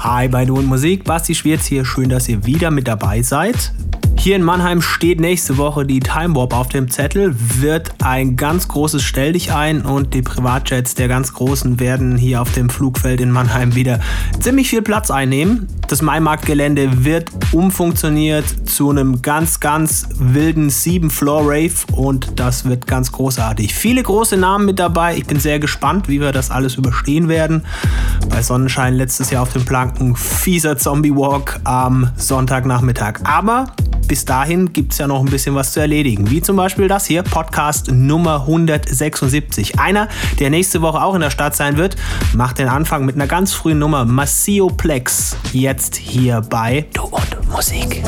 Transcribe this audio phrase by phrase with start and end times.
[0.00, 3.72] Hi bei Du und Musik, Basti Schwierz hier, schön, dass ihr wieder mit dabei seid.
[4.20, 8.66] Hier in Mannheim steht nächste Woche die Time Warp auf dem Zettel, wird ein ganz
[8.66, 13.20] großes Stell dich ein und die Privatjets der ganz Großen werden hier auf dem Flugfeld
[13.20, 14.00] in Mannheim wieder
[14.40, 15.68] ziemlich viel Platz einnehmen.
[15.86, 23.72] Das Maimarktgelände wird umfunktioniert zu einem ganz, ganz wilden 7-Floor-Rave und das wird ganz großartig.
[23.72, 25.16] Viele große Namen mit dabei.
[25.16, 27.64] Ich bin sehr gespannt, wie wir das alles überstehen werden.
[28.28, 33.20] Bei Sonnenschein letztes Jahr auf den Planken fieser Zombie Walk am Sonntagnachmittag.
[33.22, 33.72] Aber
[34.08, 36.30] bis dahin gibt es ja noch ein bisschen was zu erledigen.
[36.30, 39.78] Wie zum Beispiel das hier, Podcast Nummer 176.
[39.78, 40.08] Einer,
[40.40, 41.96] der nächste Woche auch in der Stadt sein wird,
[42.32, 45.36] macht den Anfang mit einer ganz frühen Nummer Massio Plex.
[45.52, 48.02] Jetzt hier bei Du und Musik.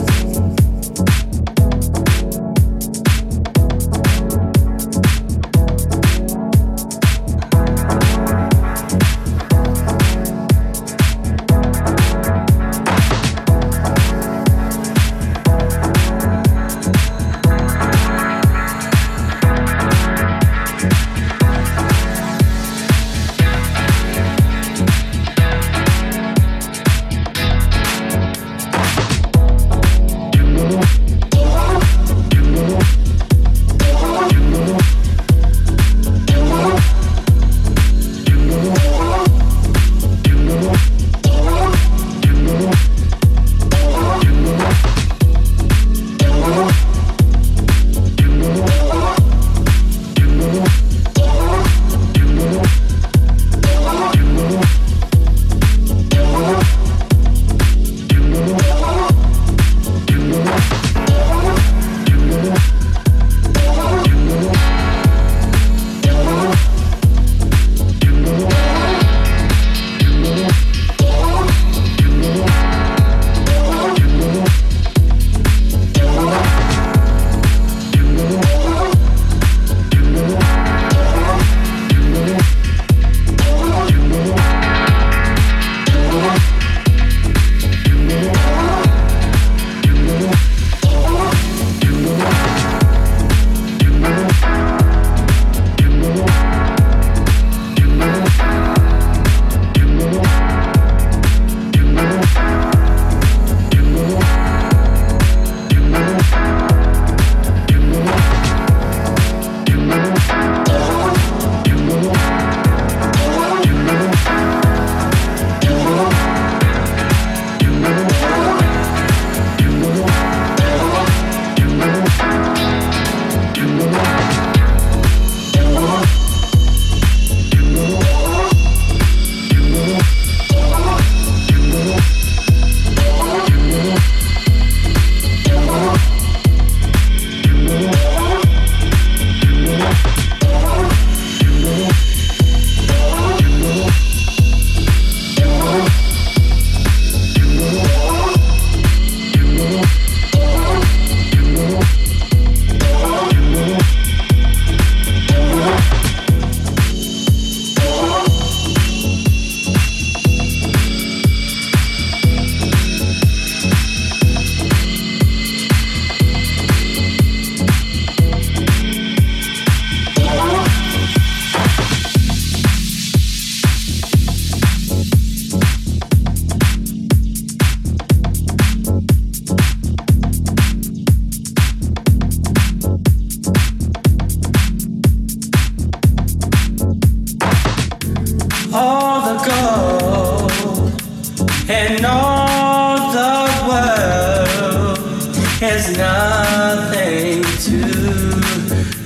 [195.60, 197.82] Has nothing to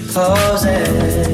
[0.07, 1.34] possess.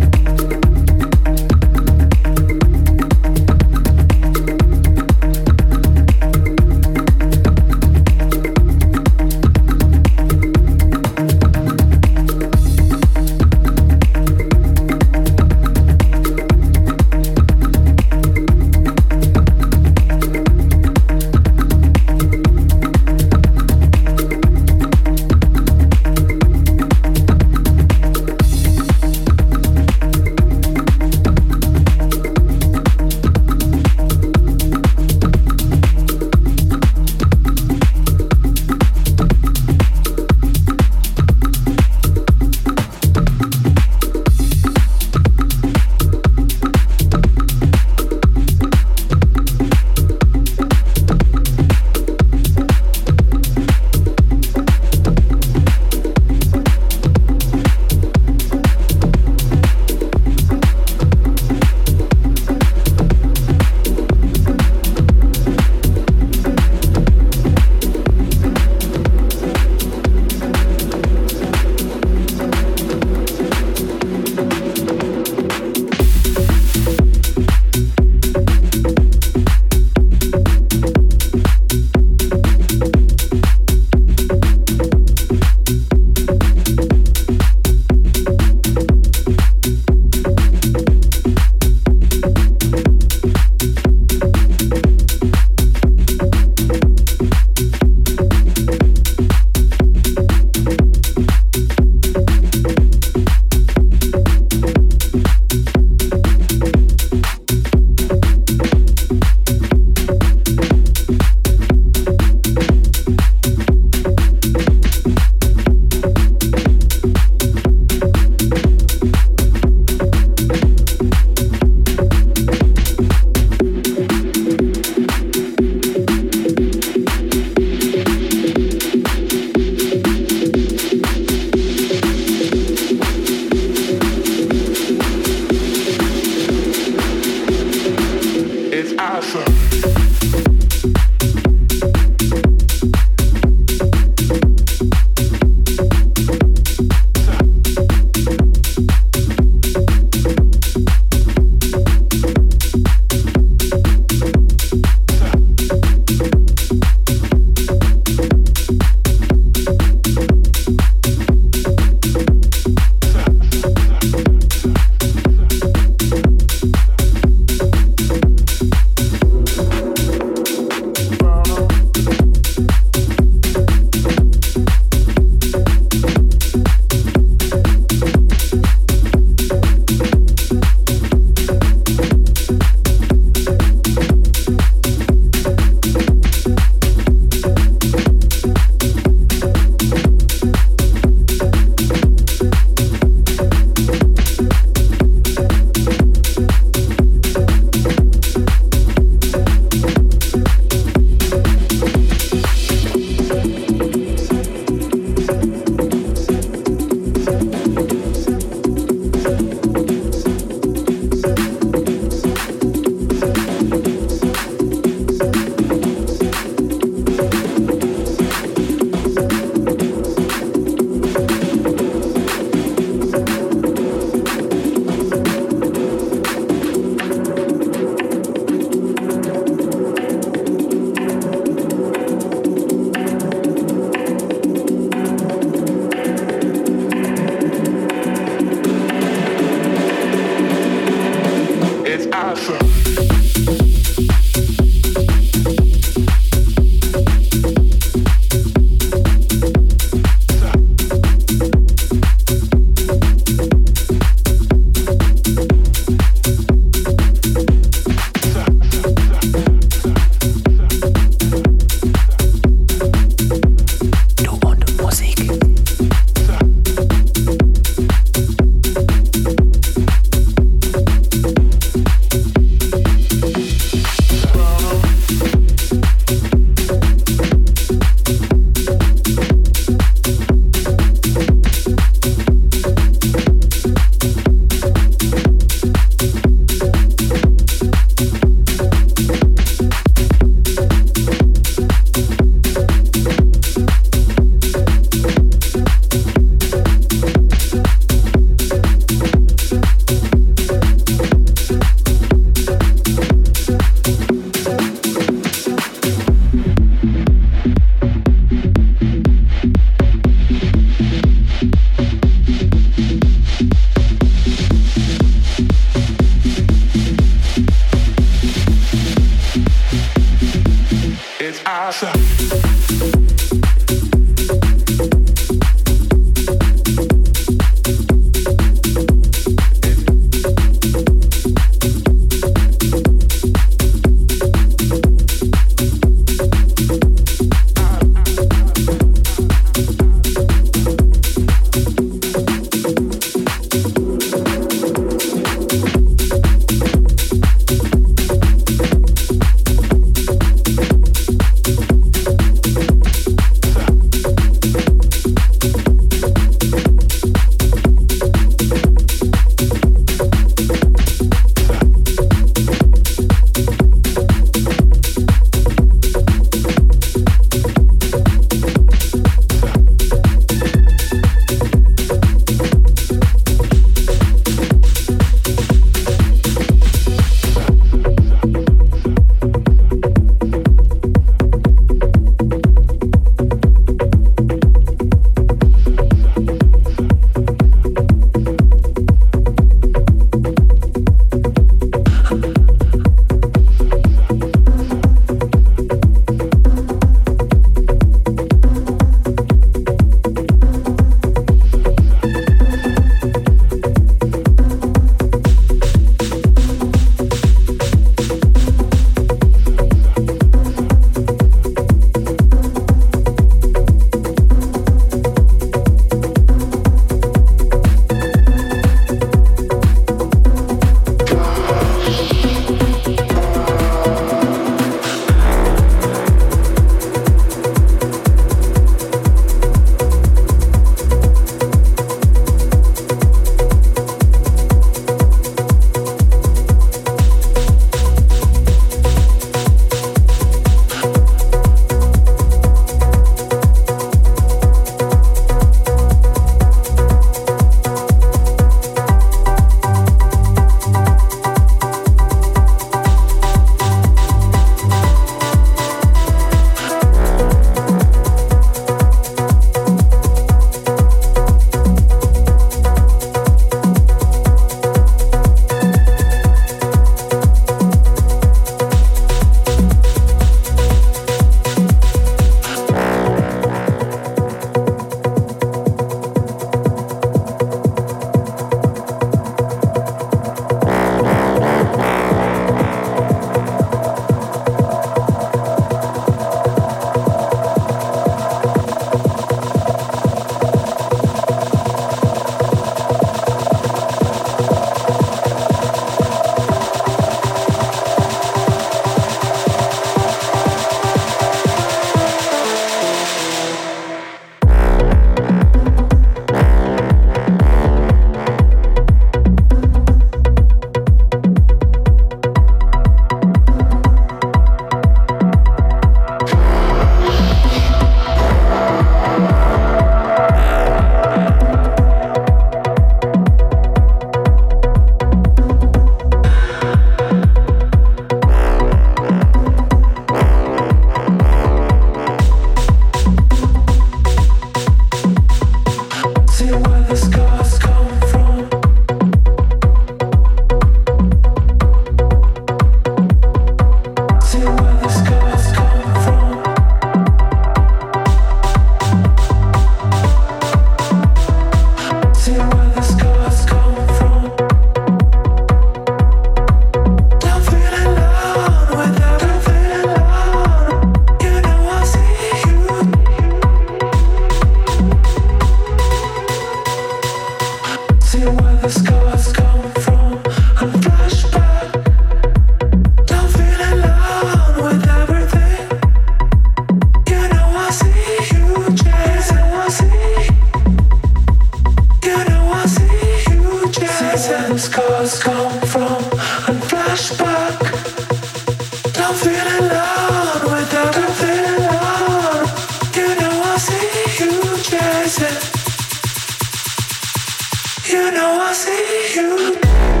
[598.11, 600.00] when I see you.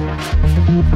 [0.00, 0.90] Thank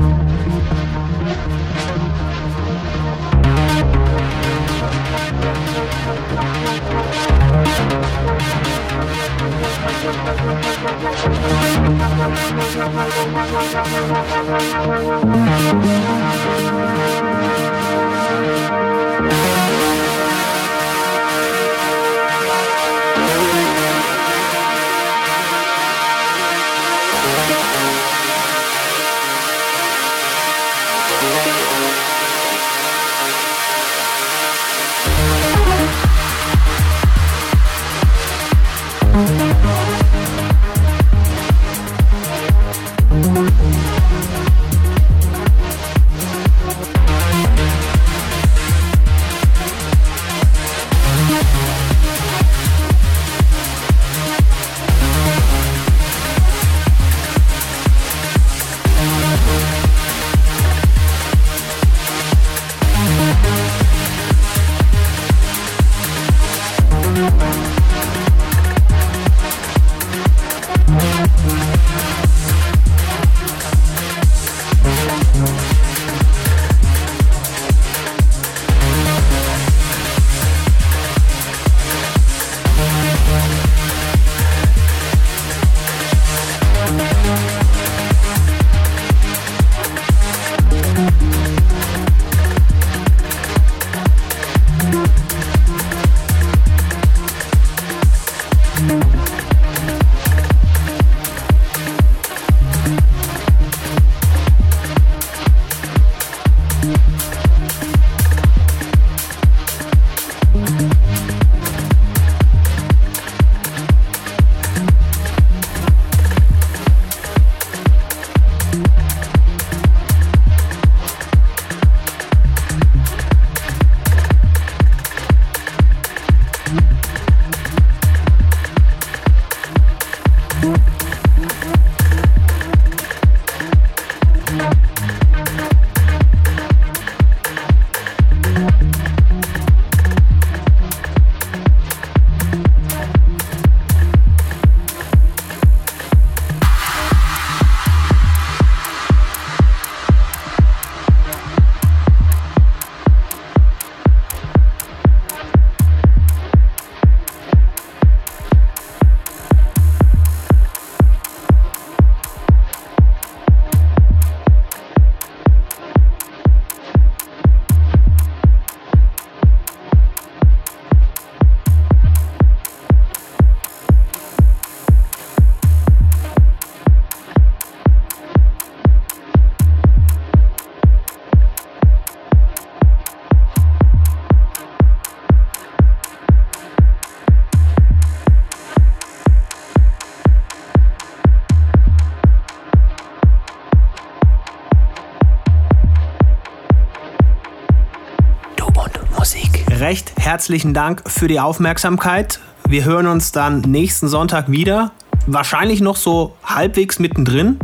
[200.35, 202.41] herzlichen Dank für die Aufmerksamkeit.
[202.69, 204.91] Wir hören uns dann nächsten Sonntag wieder.
[205.29, 207.61] Wahrscheinlich noch so halbwegs mittendrin.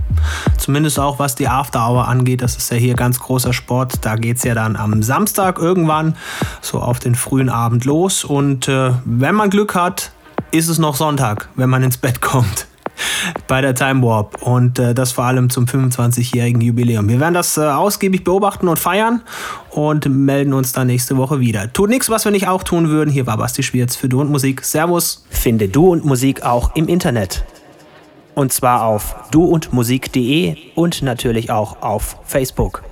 [0.56, 2.42] Zumindest auch was die After Hour angeht.
[2.42, 4.04] Das ist ja hier ganz großer Sport.
[4.04, 6.14] Da geht es ja dann am Samstag irgendwann
[6.60, 8.22] so auf den frühen Abend los.
[8.22, 10.12] Und äh, wenn man Glück hat,
[10.52, 12.69] ist es noch Sonntag, wenn man ins Bett kommt
[13.46, 17.08] bei der Time Warp und äh, das vor allem zum 25-jährigen Jubiläum.
[17.08, 19.22] Wir werden das äh, ausgiebig beobachten und feiern
[19.70, 21.72] und melden uns dann nächste Woche wieder.
[21.72, 23.10] Tut nichts, was wir nicht auch tun würden.
[23.10, 24.64] Hier war Basti Schwierz für Du und Musik.
[24.64, 25.24] Servus.
[25.30, 27.44] Finde Du und Musik auch im Internet.
[28.34, 32.82] Und zwar auf duundmusik.de und natürlich auch auf Facebook.